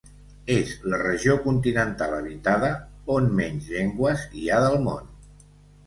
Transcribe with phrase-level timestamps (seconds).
[0.53, 2.73] És la regió continental habitada
[3.19, 5.11] on menys llengües hi ha del món.